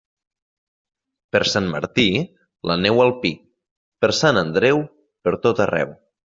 Per 1.35 1.41
Sant 1.49 1.67
Martí, 1.73 2.07
la 2.71 2.79
neu 2.87 3.03
al 3.05 3.13
pi; 3.27 3.33
per 4.03 4.13
Sant 4.23 4.45
Andreu, 4.45 4.85
pertot 5.31 5.67
arreu. 5.71 5.97